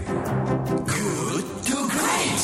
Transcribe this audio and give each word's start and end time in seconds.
Good 0.00 1.46
to 1.68 1.78
Great. 1.92 2.40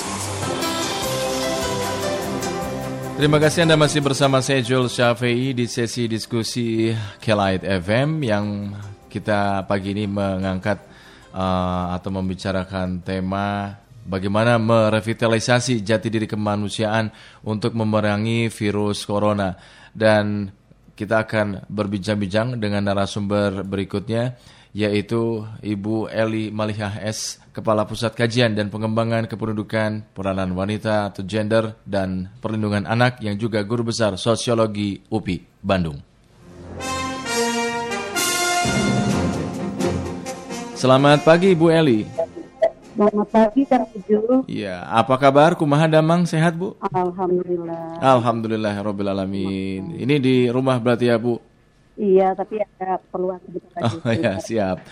Terima 3.16 3.40
kasih 3.40 3.64
Anda 3.64 3.80
masih 3.80 4.04
bersama 4.04 4.44
saya 4.44 4.60
Joel 4.60 4.92
Syafei 4.92 5.56
di 5.56 5.64
sesi 5.64 6.04
diskusi 6.04 6.92
Kelite 7.16 7.64
FM 7.80 8.20
yang 8.28 8.76
kita 9.08 9.64
pagi 9.64 9.96
ini 9.96 10.04
mengangkat 10.04 10.84
uh, 11.32 11.96
atau 11.96 12.12
membicarakan 12.12 13.00
tema 13.00 13.72
bagaimana 14.04 14.60
merevitalisasi 14.60 15.80
jati 15.80 16.12
diri 16.12 16.28
kemanusiaan 16.28 17.08
untuk 17.48 17.72
memerangi 17.72 18.52
virus 18.52 19.08
corona 19.08 19.56
dan 19.96 20.52
kita 20.92 21.24
akan 21.24 21.64
berbincang-bincang 21.72 22.60
dengan 22.60 22.84
narasumber 22.84 23.64
berikutnya 23.64 24.36
yaitu 24.76 25.40
Ibu 25.64 26.12
Eli 26.12 26.52
Malihah 26.52 27.00
S, 27.00 27.40
Kepala 27.56 27.88
Pusat 27.88 28.12
Kajian 28.12 28.52
dan 28.52 28.68
Pengembangan 28.68 29.24
Kependudukan, 29.24 30.04
Peranan 30.12 30.52
Wanita 30.52 31.08
atau 31.08 31.24
Gender 31.24 31.80
dan 31.88 32.28
Perlindungan 32.44 32.84
Anak 32.84 33.24
yang 33.24 33.40
juga 33.40 33.64
Guru 33.64 33.88
Besar 33.88 34.20
Sosiologi 34.20 35.00
UPI, 35.08 35.64
Bandung. 35.64 35.96
Selamat 40.76 41.24
pagi 41.24 41.56
Ibu 41.56 41.66
Eli. 41.72 42.04
Selamat 42.92 43.28
pagi 43.32 43.64
Kang 43.64 43.88
Uju. 43.96 44.44
Iya, 44.44 44.84
apa 44.92 45.16
kabar? 45.16 45.56
Kumaha 45.56 45.88
damang 45.88 46.28
sehat 46.28 46.52
Bu? 46.52 46.76
Alhamdulillah. 46.92 48.04
Alhamdulillah 48.04 48.74
Robbil 48.84 49.08
Alamin. 49.08 49.96
Ini 49.96 50.20
di 50.20 50.52
rumah 50.52 50.76
berarti 50.76 51.08
ya 51.08 51.16
Bu? 51.16 51.55
Iya, 51.96 52.36
tapi 52.36 52.60
ada 52.60 53.00
keperluan 53.00 53.40
sebentar 53.40 53.72
lagi. 53.80 53.96
Oh 54.04 54.12
ya 54.12 54.32
siap. 54.36 54.84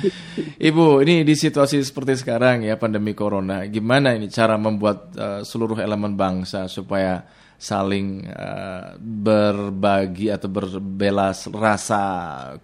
Ibu, 0.57 1.05
ini 1.05 1.21
di 1.21 1.37
situasi 1.37 1.77
seperti 1.85 2.17
sekarang 2.17 2.65
ya 2.65 2.81
pandemi 2.81 3.13
corona, 3.13 3.61
gimana 3.69 4.17
ini 4.17 4.33
cara 4.33 4.57
membuat 4.57 5.13
uh, 5.21 5.41
seluruh 5.45 5.77
elemen 5.85 6.17
bangsa 6.17 6.65
supaya 6.65 7.21
saling 7.61 8.25
uh, 8.25 8.97
berbagi 8.97 10.33
atau 10.33 10.49
berbelas 10.49 11.45
rasa, 11.53 12.05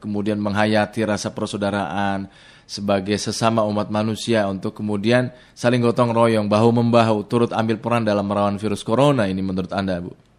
kemudian 0.01 0.41
menghayati 0.41 1.05
rasa 1.05 1.37
persaudaraan 1.37 2.33
sebagai 2.65 3.21
sesama 3.21 3.61
umat 3.69 3.93
manusia 3.93 4.49
untuk 4.49 4.73
kemudian 4.73 5.29
saling 5.53 5.85
gotong 5.85 6.17
royong, 6.17 6.49
bahu 6.49 6.81
membahu, 6.81 7.29
turut 7.29 7.53
ambil 7.53 7.77
peran 7.77 8.09
dalam 8.09 8.25
melawan 8.25 8.57
virus 8.57 8.81
corona 8.81 9.29
ini 9.29 9.45
menurut 9.45 9.69
Anda, 9.77 10.01
Bu? 10.01 10.30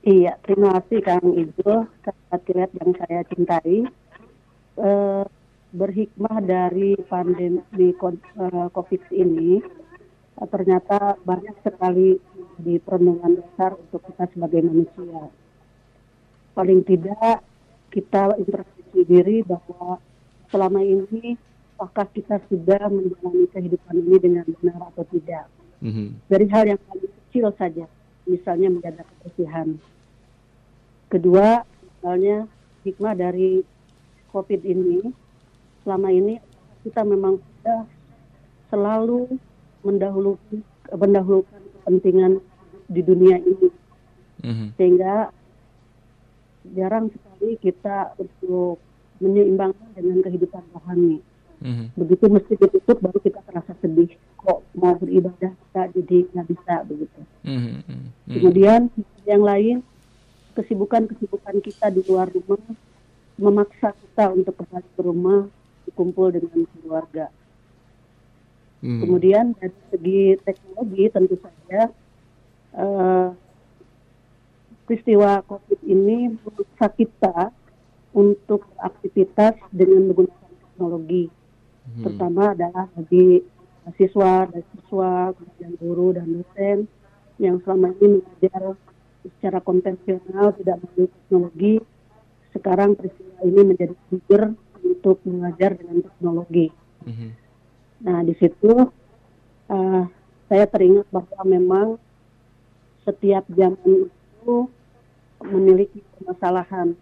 Iya, 0.00 0.40
terima 0.48 0.80
kasih 0.80 1.04
Kang 1.04 1.28
Ibu, 1.28 1.84
sahabat 2.00 2.40
kilat 2.48 2.72
yang 2.72 2.96
saya 2.96 3.20
cintai. 3.28 3.84
Eh, 4.80 5.24
berhikmah 5.76 6.40
dari 6.40 6.96
pandemi 7.04 7.60
eh, 7.68 8.68
COVID 8.72 9.02
ini, 9.12 9.60
eh, 10.40 10.48
ternyata 10.48 11.20
banyak 11.20 11.52
sekali 11.60 12.16
di 12.56 12.80
perenungan 12.80 13.44
dasar 13.44 13.76
untuk 13.76 14.00
kita 14.08 14.24
sebagai 14.32 14.64
manusia. 14.64 15.28
Paling 16.56 16.80
tidak 16.88 17.44
kita 17.92 18.40
introspeksi 18.40 19.04
diri 19.04 19.44
bahwa 19.44 20.00
selama 20.48 20.80
ini 20.80 21.36
apakah 21.76 22.08
kita 22.16 22.40
sudah 22.48 22.88
menjalani 22.88 23.44
kehidupan 23.52 24.00
ini 24.00 24.16
dengan 24.16 24.48
benar 24.48 24.80
atau 24.96 25.04
tidak. 25.12 25.44
Mhm. 25.84 26.24
Dari 26.24 26.46
hal 26.48 26.64
yang 26.72 26.80
paling 26.88 27.12
kecil 27.28 27.52
saja, 27.60 27.84
misalnya 28.24 28.68
menjaga 28.72 29.04
kebersihan. 29.40 29.68
Kedua, 31.10 31.64
misalnya 31.64 32.46
hikmah 32.84 33.14
dari 33.16 33.64
COVID 34.30 34.60
ini, 34.62 35.10
selama 35.82 36.08
ini 36.12 36.38
kita 36.86 37.02
memang 37.02 37.40
sudah 37.40 37.82
selalu 38.70 39.26
mendahulukan, 39.82 40.62
mendahulukan 40.94 41.62
kepentingan 41.80 42.32
di 42.86 43.00
dunia 43.02 43.42
ini, 43.42 43.68
Mhm. 44.44 44.66
sehingga 44.78 45.34
jarang 46.76 47.10
sekali 47.10 47.58
kita 47.58 48.14
untuk 48.20 48.78
menyeimbangkan 49.18 49.88
dengan 49.96 50.22
kehidupan 50.22 50.62
rohani. 50.72 51.18
Mhm. 51.60 51.92
Begitu 51.92 52.24
mesti 52.32 52.54
ditutup 52.56 53.02
baru 53.04 53.18
kita 53.20 53.40
terasa 53.44 53.76
sedih. 53.84 54.16
Kok 54.40 54.64
mau 54.80 54.96
beribadah 54.96 55.52
kita 55.52 55.82
jadi 55.92 56.18
nggak 56.32 56.46
bisa 56.48 56.74
begitu. 56.88 57.20
Mhm. 57.44 57.84
Mhm. 57.84 58.08
Kemudian 58.32 58.80
yang 59.30 59.46
lain 59.46 59.76
kesibukan-kesibukan 60.58 61.62
kita 61.62 61.94
di 61.94 62.02
luar 62.10 62.26
rumah 62.26 62.58
memaksa 63.38 63.94
kita 63.94 64.34
untuk 64.34 64.58
kembali 64.58 64.88
ke 64.98 65.00
rumah 65.00 65.40
kumpul 65.94 66.34
dengan 66.34 66.66
keluarga. 66.82 67.26
Mhm. 68.82 69.00
Kemudian 69.04 69.44
dari 69.56 69.78
segi 69.92 70.22
teknologi 70.42 71.04
tentu 71.12 71.36
saja 71.38 71.80
eh, 72.70 73.28
peristiwa 74.86 75.42
COVID 75.46 75.80
ini 75.86 76.34
memaksa 76.34 76.86
kita 76.94 77.38
untuk 78.10 78.66
aktivitas 78.82 79.54
dengan 79.70 80.10
menggunakan 80.10 80.50
teknologi. 80.50 81.30
Mhm. 81.30 82.02
Pertama 82.06 82.42
adalah 82.54 82.86
bagi 82.98 83.42
siswa 83.96 84.46
dan 84.50 84.62
siswa, 84.76 85.34
kemudian 85.34 85.72
guru 85.78 86.08
dan 86.14 86.26
dosen 86.28 86.78
yang 87.40 87.56
selama 87.64 87.96
ini 87.98 88.20
mengajar 88.20 88.76
secara 89.24 89.60
konvensional 89.60 90.56
tidak 90.56 90.80
melalui 90.84 91.08
teknologi. 91.08 91.74
Sekarang 92.50 92.98
peristiwa 92.98 93.40
ini 93.46 93.62
menjadi 93.62 93.94
trigger 94.08 94.42
untuk 94.82 95.16
mengajar 95.28 95.78
dengan 95.78 96.02
teknologi. 96.02 96.66
Mhm. 97.06 97.28
Nah, 98.04 98.18
di 98.24 98.34
situ 98.40 98.72
eh, 99.70 100.04
saya 100.50 100.64
teringat 100.66 101.06
bahwa 101.14 101.40
memang 101.46 101.88
setiap 103.06 103.46
zaman 103.54 104.10
itu 104.10 104.56
memiliki 105.40 106.04
permasalahan 106.18 106.98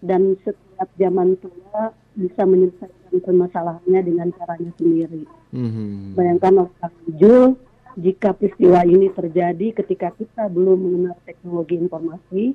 dan 0.00 0.38
setiap 0.40 0.88
zaman 0.96 1.36
tua 1.36 1.92
bisa 2.16 2.42
menyelesaikan 2.48 3.20
permasalahannya 3.20 4.00
dengan 4.00 4.28
caranya 4.32 4.72
sendiri. 4.80 5.28
Mhm. 5.52 6.14
Bayangkan 6.16 6.70
Kang 6.80 6.96
Jul, 7.20 7.58
jika 7.98 8.34
peristiwa 8.36 8.86
ini 8.86 9.10
terjadi 9.10 9.74
ketika 9.74 10.14
kita 10.14 10.46
belum 10.46 10.78
mengenal 10.78 11.16
teknologi 11.26 11.74
informasi, 11.78 12.54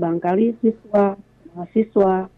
barangkali 0.00 0.56
siswa, 0.62 1.18
mahasiswa, 1.52 2.28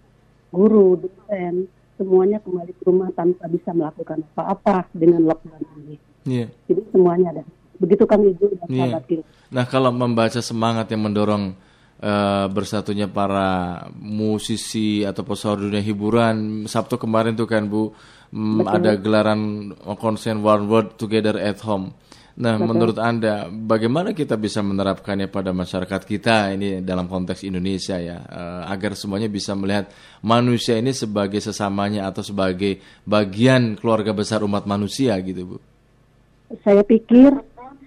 guru, 0.50 0.98
dosen, 1.00 1.70
semuanya 1.96 2.38
kembali 2.44 2.72
ke 2.76 2.82
rumah 2.84 3.08
tanpa 3.16 3.48
bisa 3.48 3.72
melakukan 3.72 4.22
apa-apa 4.32 4.88
dengan 4.92 5.24
lockdown 5.24 5.62
ini. 5.84 5.96
Iya. 6.26 6.46
Jadi 6.68 6.82
semuanya 6.92 7.28
ada. 7.32 7.44
Begitu 7.76 8.04
Kang 8.08 8.24
Ibu 8.24 8.44
dan 8.56 8.66
Iya. 8.68 8.80
sahabat 8.88 9.04
kita. 9.08 9.24
Nah, 9.52 9.64
kalau 9.68 9.90
membaca 9.92 10.40
semangat 10.40 10.90
yang 10.92 11.04
mendorong 11.06 11.54
eh, 11.96 12.46
bersatunya 12.52 13.08
para 13.08 13.80
musisi 13.96 15.00
atau 15.00 15.24
pesawat 15.24 15.64
dunia 15.64 15.80
hiburan, 15.80 16.68
Sabtu 16.68 17.00
kemarin 17.00 17.32
tuh 17.32 17.48
kan 17.48 17.64
Bu, 17.72 17.88
mm, 18.36 18.68
ada 18.68 19.00
gelaran 19.00 19.72
konser 19.96 20.36
One 20.36 20.68
World 20.68 21.00
Together 21.00 21.40
at 21.40 21.64
Home. 21.64 21.96
Nah, 22.36 22.60
menurut 22.60 23.00
Anda, 23.00 23.48
bagaimana 23.48 24.12
kita 24.12 24.36
bisa 24.36 24.60
menerapkannya 24.60 25.32
pada 25.32 25.56
masyarakat 25.56 26.04
kita 26.04 26.52
ini 26.52 26.84
dalam 26.84 27.08
konteks 27.08 27.40
Indonesia 27.48 27.96
ya, 27.96 28.20
eh, 28.20 28.62
agar 28.68 28.92
semuanya 28.92 29.32
bisa 29.32 29.56
melihat 29.56 29.88
manusia 30.20 30.76
ini 30.76 30.92
sebagai 30.92 31.40
sesamanya 31.40 32.04
atau 32.04 32.20
sebagai 32.20 32.84
bagian 33.08 33.80
keluarga 33.80 34.12
besar 34.12 34.44
umat 34.44 34.68
manusia 34.68 35.16
gitu, 35.24 35.56
Bu? 35.56 35.58
Saya 36.60 36.84
pikir 36.84 37.32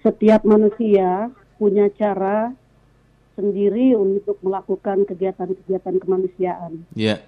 setiap 0.02 0.42
manusia 0.42 1.30
punya 1.54 1.86
cara 1.94 2.50
sendiri 3.38 3.94
untuk 3.94 4.34
melakukan 4.42 5.06
kegiatan-kegiatan 5.06 5.94
kemanusiaan 6.02 6.90
Ya. 6.98 7.22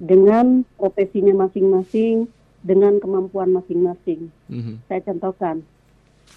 dengan 0.00 0.64
profesinya 0.80 1.44
masing-masing, 1.44 2.24
dengan 2.64 2.96
kemampuan 3.04 3.52
masing-masing. 3.52 4.32
Mhm. 4.48 4.80
Saya 4.88 5.00
contohkan, 5.04 5.60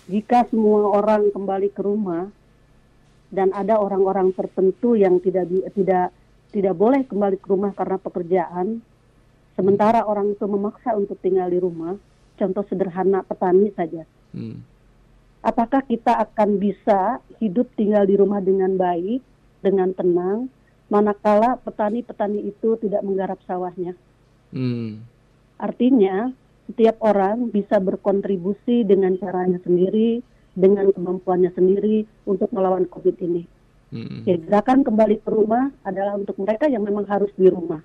jika 0.08 0.48
semua 0.48 0.88
orang 0.96 1.30
kembali 1.36 1.70
ke 1.76 1.82
rumah 1.84 2.32
dan 3.28 3.52
ada 3.52 3.76
orang-orang 3.76 4.32
tertentu 4.32 4.96
yang 4.96 5.20
tidak 5.20 5.52
tidak 5.76 6.16
tidak 6.56 6.74
boleh 6.80 7.04
kembali 7.04 7.38
ke 7.38 7.48
rumah 7.52 7.76
karena 7.76 7.98
pekerjaan, 8.00 8.80
sementara 9.60 10.08
orang 10.08 10.32
itu 10.32 10.46
memaksa 10.48 10.96
untuk 10.96 11.20
tinggal 11.20 11.52
di 11.52 11.60
rumah, 11.60 12.00
contoh 12.40 12.64
sederhana 12.72 13.22
petani 13.28 13.68
saja. 13.76 14.08
Hmm. 14.32 14.64
Apakah 15.44 15.84
kita 15.84 16.18
akan 16.24 16.60
bisa 16.60 17.20
hidup 17.40 17.68
tinggal 17.76 18.08
di 18.08 18.16
rumah 18.16 18.40
dengan 18.40 18.80
baik, 18.80 19.22
dengan 19.60 19.92
tenang, 19.92 20.48
manakala 20.88 21.60
petani-petani 21.62 22.48
itu 22.48 22.80
tidak 22.80 23.04
menggarap 23.04 23.40
sawahnya? 23.44 23.94
Hmm. 24.56 25.04
Artinya, 25.60 26.32
setiap 26.68 27.00
orang 27.00 27.48
bisa 27.50 27.80
berkontribusi 27.80 28.84
dengan 28.84 29.16
caranya 29.18 29.58
sendiri, 29.64 30.20
dengan 30.58 30.92
kemampuannya 30.92 31.54
sendiri 31.56 32.04
untuk 32.28 32.52
melawan 32.52 32.86
COVID 32.90 33.16
ini. 33.24 33.44
Hmm. 33.88 34.28
Ya, 34.28 34.36
gerakan 34.36 34.84
kembali 34.84 35.24
ke 35.24 35.30
rumah 35.32 35.72
adalah 35.88 36.20
untuk 36.20 36.36
mereka 36.44 36.68
yang 36.68 36.84
memang 36.84 37.08
harus 37.08 37.32
di 37.38 37.48
rumah. 37.48 37.80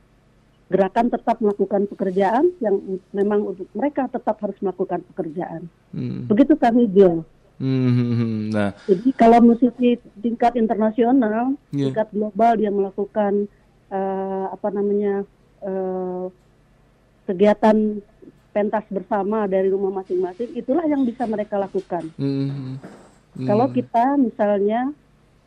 gerakan 0.73 1.13
tetap 1.13 1.37
melakukan 1.37 1.85
pekerjaan 1.85 2.49
yang 2.65 2.81
memang 3.13 3.45
untuk 3.45 3.69
mereka 3.77 4.09
tetap 4.09 4.41
harus 4.41 4.57
melakukan 4.65 5.05
pekerjaan. 5.13 5.69
Hmm. 5.93 6.25
Begitu 6.25 6.57
kami 6.57 6.89
Bill. 6.89 7.29
Hmm. 7.61 8.49
Nah, 8.49 8.73
Jadi 8.89 9.13
kalau 9.13 9.45
musisi 9.45 10.01
tingkat 10.25 10.57
internasional, 10.57 11.61
Iya. 11.77 11.93
tingkat 11.93 12.09
global 12.17 12.57
dia 12.57 12.73
melakukan 12.73 13.53
eh, 13.93 14.47
apa 14.49 14.69
namanya 14.73 15.29
eh, 15.61 16.25
kegiatan 17.29 18.01
pentas 18.53 18.85
bersama 18.93 19.49
dari 19.49 19.73
rumah 19.73 20.05
masing-masing, 20.05 20.53
itulah 20.55 20.85
yang 20.87 21.03
bisa 21.09 21.25
mereka 21.25 21.57
lakukan. 21.57 22.05
hmm. 22.21 22.77
Hmm. 23.33 23.49
Kalau 23.49 23.67
kita 23.73 24.21
misalnya 24.21 24.93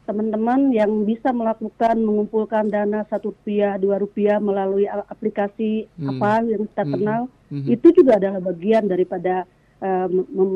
teman-teman 0.06 0.70
yang 0.74 1.06
bisa 1.06 1.34
melakukan 1.34 1.98
mengumpulkan 1.98 2.70
dana 2.70 3.06
satu 3.10 3.34
rupiah, 3.34 3.78
dua 3.78 3.98
rupiah 3.98 4.38
melalui 4.38 4.86
aplikasi 4.86 5.90
Hmm. 5.98 6.18
apa 6.18 6.46
yang 6.46 6.66
kita 6.66 6.84
Hmm. 6.86 6.94
kenal, 6.94 7.22
Mhm. 7.50 7.68
itu 7.70 7.88
juga 7.94 8.18
adalah 8.18 8.42
bagian 8.42 8.86
daripada 8.86 9.46
eh, 9.86 10.08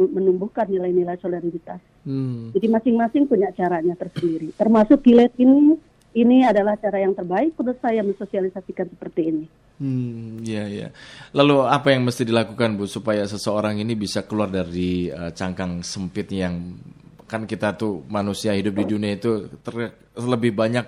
menumbuhkan 0.10 0.66
nilai-nilai 0.72 1.20
solidaritas. 1.20 1.78
Hmm. 2.08 2.50
Jadi 2.56 2.66
masing-masing 2.72 3.28
punya 3.28 3.52
caranya 3.52 3.94
tersendiri. 3.94 4.56
Termasuk 4.56 5.04
kilet 5.06 5.30
ini, 5.38 5.76
ini 6.18 6.42
adalah 6.42 6.74
cara 6.80 7.02
yang 7.02 7.14
terbaik 7.14 7.54
menurut 7.54 7.80
saya 7.82 8.02
mensosialisasikan 8.02 8.88
seperti 8.90 9.22
ini. 9.30 9.46
Hmm, 9.80 10.44
ya 10.44 10.68
ya. 10.68 10.92
Lalu 11.32 11.64
apa 11.64 11.96
yang 11.96 12.04
mesti 12.04 12.28
dilakukan 12.28 12.76
Bu 12.76 12.84
supaya 12.84 13.24
seseorang 13.24 13.80
ini 13.80 13.96
bisa 13.96 14.28
keluar 14.28 14.52
dari 14.52 15.08
eh, 15.08 15.32
cangkang 15.32 15.86
sempit 15.86 16.28
yang 16.36 16.76
kan 17.30 17.46
kita 17.46 17.78
tuh 17.78 18.04
manusia 18.10 18.58
hidup 18.58 18.74
di 18.74 18.86
dunia 18.90 19.14
itu 19.16 19.48
ter- 19.62 19.94
lebih 20.18 20.52
banyak 20.52 20.84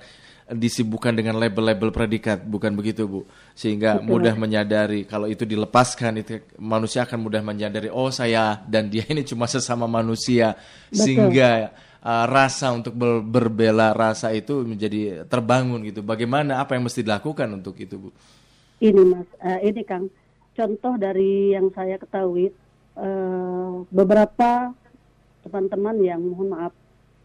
disibukkan 0.52 1.16
dengan 1.16 1.40
label-label 1.40 1.96
predikat, 1.96 2.44
bukan 2.44 2.76
begitu 2.76 3.08
Bu? 3.08 3.22
Sehingga 3.56 4.04
mudah 4.04 4.36
menyadari 4.36 5.08
kalau 5.08 5.32
itu 5.32 5.48
dilepaskan 5.48 6.20
itu 6.20 6.44
manusia 6.60 7.08
akan 7.08 7.20
mudah 7.24 7.40
menyadari 7.40 7.88
oh 7.88 8.12
saya 8.12 8.60
dan 8.68 8.92
dia 8.92 9.08
ini 9.08 9.24
cuma 9.24 9.48
sesama 9.48 9.88
manusia 9.88 10.60
sehingga 10.92 11.72
eh, 12.04 12.26
rasa 12.28 12.76
untuk 12.76 12.92
ber- 12.94 13.24
berbela 13.24 13.96
rasa 13.96 14.36
itu 14.36 14.68
menjadi 14.68 15.24
terbangun 15.26 15.88
gitu. 15.88 16.04
Bagaimana 16.04 16.60
apa 16.60 16.76
yang 16.76 16.84
mesti 16.84 17.02
dilakukan 17.02 17.48
untuk 17.56 17.80
itu 17.80 17.96
Bu? 17.96 18.10
Ini 18.84 19.02
Mas, 19.08 19.30
eh, 19.40 19.72
ini 19.72 19.82
Kang, 19.88 20.12
contoh 20.52 20.94
dari 21.00 21.56
yang 21.56 21.72
saya 21.72 21.96
ketahui 21.96 22.52
eh, 23.00 23.74
beberapa 23.88 24.76
teman-teman 25.42 25.96
yang 26.04 26.22
mohon 26.22 26.54
maaf 26.54 26.74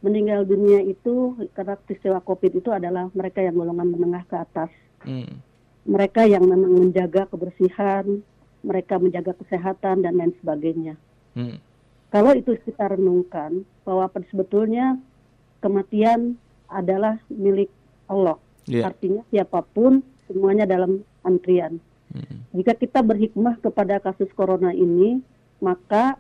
meninggal 0.06 0.46
dunia 0.46 0.86
itu 0.86 1.34
karena 1.50 1.74
peristiwa 1.74 2.22
COVID 2.22 2.62
itu 2.62 2.70
adalah 2.70 3.10
mereka 3.10 3.42
yang 3.42 3.58
golongan 3.58 3.90
menengah 3.90 4.22
ke 4.30 4.36
atas. 4.38 4.70
Hmm. 5.02 5.42
Mereka 5.82 6.30
yang 6.30 6.46
memang 6.46 6.70
menjaga 6.78 7.26
kebersihan, 7.26 8.22
mereka 8.62 9.02
menjaga 9.02 9.34
kesehatan 9.34 10.06
dan 10.06 10.14
lain 10.14 10.30
sebagainya. 10.38 10.94
Hmm. 11.34 11.58
Kalau 12.14 12.38
itu 12.38 12.54
kita 12.62 12.94
renungkan 12.94 13.66
bahwa 13.82 14.06
sebetulnya 14.30 14.94
kematian 15.58 16.38
adalah 16.70 17.18
milik 17.26 17.70
Allah. 18.06 18.38
Iya. 18.70 18.90
Artinya 18.90 19.22
siapa 19.34 19.66
pun 19.66 20.06
semuanya 20.30 20.66
dalam 20.70 21.02
antrian. 21.26 21.82
Hmm. 22.14 22.46
Jika 22.54 22.78
kita 22.78 23.02
berhikmah 23.02 23.58
kepada 23.58 23.98
kasus 23.98 24.30
corona 24.38 24.70
ini, 24.70 25.18
maka 25.58 26.18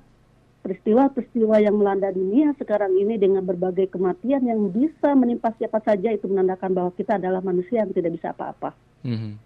peristiwa-peristiwa 0.66 1.62
yang 1.62 1.78
melanda 1.78 2.10
dunia 2.10 2.50
sekarang 2.58 2.98
ini 2.98 3.14
dengan 3.14 3.46
berbagai 3.46 3.86
kematian 3.86 4.42
yang 4.42 4.66
bisa 4.74 5.14
menimpa 5.14 5.54
siapa 5.54 5.78
saja 5.86 6.10
itu 6.10 6.26
menandakan 6.26 6.74
bahwa 6.74 6.90
kita 6.98 7.22
adalah 7.22 7.38
manusia 7.38 7.86
yang 7.86 7.94
tidak 7.94 8.18
bisa 8.18 8.34
apa-apa. 8.34 8.74
Hmm. 9.06 9.38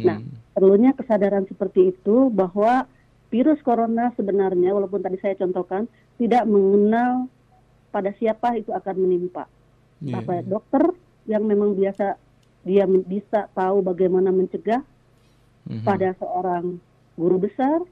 Nah, 0.00 0.24
perlunya 0.56 0.96
kesadaran 0.96 1.44
seperti 1.44 1.92
itu 1.92 2.32
bahwa 2.32 2.88
virus 3.28 3.60
corona 3.60 4.08
sebenarnya 4.16 4.72
walaupun 4.72 5.04
tadi 5.04 5.20
saya 5.20 5.36
contohkan 5.36 5.84
tidak 6.16 6.48
mengenal 6.48 7.28
pada 7.92 8.16
siapa 8.16 8.56
itu 8.56 8.72
akan 8.72 8.96
menimpa. 9.04 9.44
Iya, 10.00 10.24
Apa 10.24 10.40
dokter 10.48 10.96
yang 11.28 11.44
memang 11.44 11.76
biasa 11.76 12.16
dia 12.64 12.88
bisa 12.88 13.52
tahu 13.52 13.84
bagaimana 13.84 14.32
mencegah 14.32 14.80
Mhm. 15.68 15.84
pada 15.84 16.16
seorang 16.16 16.80
guru 17.20 17.36
besar, 17.36 17.84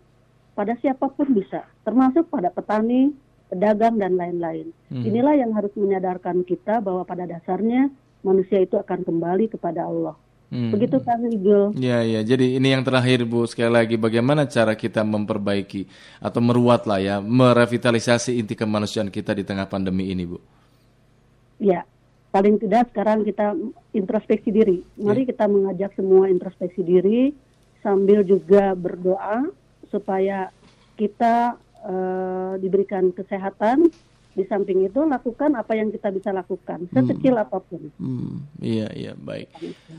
pada 0.53 0.77
siapa 0.81 1.09
pun 1.09 1.33
bisa, 1.33 1.65
termasuk 1.85 2.29
pada 2.29 2.53
petani, 2.53 3.13
pedagang 3.49 3.97
dan 4.01 4.17
lain-lain. 4.17 4.73
Mhm. 4.93 5.05
Inilah 5.05 5.35
yang 5.37 5.53
harus 5.53 5.73
menyadarkan 5.77 6.45
kita 6.45 6.81
bahwa 6.81 7.05
pada 7.05 7.29
dasarnya 7.29 7.93
manusia 8.25 8.63
itu 8.63 8.79
akan 8.79 9.05
kembali 9.05 9.53
kepada 9.53 9.85
Allah. 9.85 10.17
Hmm. 10.53 10.69
Begitu 10.69 11.01
Kang 11.01 11.25
Igul. 11.25 11.73
Ya, 11.81 12.05
ya. 12.05 12.21
Jadi 12.21 12.61
ini 12.61 12.77
yang 12.77 12.85
terakhir 12.85 13.25
Bu 13.25 13.49
sekali 13.49 13.73
lagi 13.73 13.97
bagaimana 13.97 14.45
cara 14.45 14.77
kita 14.77 15.01
memperbaiki 15.01 15.89
atau 16.21 16.45
meruat 16.45 16.85
lah 16.85 17.01
ya, 17.01 17.17
merevitalisasi 17.25 18.37
inti 18.37 18.53
kemanusiaan 18.53 19.09
kita 19.09 19.33
di 19.33 19.49
tengah 19.49 19.65
pandemi 19.65 20.13
ini 20.13 20.29
Bu. 20.29 20.37
Ya, 21.57 21.89
paling 22.37 22.61
tidak 22.61 22.93
sekarang 22.93 23.25
kita 23.25 23.57
introspeksi 23.97 24.53
diri. 24.53 24.85
Mari 25.01 25.25
kita 25.25 25.49
mengajak 25.49 25.97
semua 25.97 26.29
introspeksi 26.29 26.85
diri 26.85 27.33
sambil 27.81 28.21
juga 28.21 28.77
berdoa 28.77 29.49
supaya 29.93 30.49
kita 30.97 31.61
eh, 31.85 32.53
diberikan 32.56 33.12
kesehatan. 33.12 33.93
Di 34.33 34.49
samping 34.49 34.89
itu 34.89 34.97
lakukan 35.05 35.53
apa 35.61 35.77
yang 35.77 35.93
kita 35.93 36.09
bisa 36.09 36.33
lakukan, 36.33 36.89
sekecil 36.89 37.37
apa 37.37 37.61
pun. 37.61 37.93
Hmm, 38.00 38.41
iya, 38.65 38.89
iya, 38.97 39.12
baik. 39.12 39.53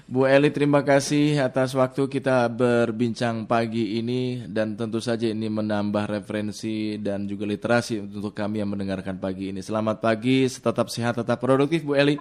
Bu 0.09 0.25
Eli, 0.25 0.49
terima 0.49 0.81
kasih 0.81 1.37
atas 1.37 1.77
waktu 1.77 2.09
kita 2.09 2.49
berbincang 2.49 3.45
pagi 3.45 4.01
ini 4.01 4.41
dan 4.49 4.73
tentu 4.73 4.97
saja 4.97 5.29
ini 5.29 5.53
menambah 5.53 6.09
referensi 6.09 6.97
dan 6.97 7.29
juga 7.29 7.45
literasi 7.45 8.01
untuk 8.09 8.33
kami 8.33 8.65
yang 8.65 8.73
mendengarkan 8.73 9.21
pagi 9.21 9.53
ini. 9.53 9.61
Selamat 9.61 10.01
pagi, 10.01 10.49
tetap 10.49 10.89
sehat, 10.89 11.21
tetap 11.21 11.37
produktif 11.37 11.85
Bu 11.85 11.93
Eli. 11.93 12.17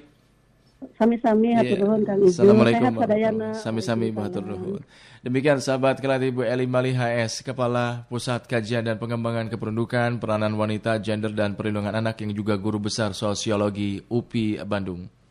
Sami-sami 0.99 1.55
hatur 1.55 1.79
Iya. 1.79 1.85
nuhun 1.87 2.03
Kang 2.03 2.19
Ibu. 2.21 2.31
Assalamualaikum 2.31 2.93
sadayana. 2.99 3.49
Sami-sami 3.55 4.07
bahatur 4.11 4.43
nuhun. 4.45 4.83
Demikian 5.23 5.63
sahabat 5.63 6.03
kelat 6.03 6.23
Ibu 6.27 6.43
Eli 6.43 6.67
Mali 6.67 6.91
HS, 6.93 7.47
Kepala 7.47 8.05
Pusat 8.11 8.51
Kajian 8.51 8.83
dan 8.83 8.99
Pengembangan 8.99 9.47
Kependudukan, 9.47 10.19
Peranan 10.19 10.59
Wanita, 10.59 10.99
Gender 10.99 11.31
dan 11.31 11.55
Perlindungan 11.55 11.95
Anak 11.95 12.19
yang 12.21 12.35
juga 12.35 12.59
guru 12.59 12.83
besar 12.83 13.15
sosiologi 13.15 14.03
UPI 14.11 14.67
Bandung. 14.67 15.22